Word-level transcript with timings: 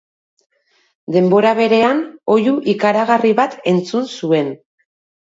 Denbora 1.17 1.51
berean 1.59 2.03
oihu 2.39 2.57
ikaragarri 2.75 3.37
bat 3.45 3.57
entzun 3.77 4.13
zuen. 4.21 4.55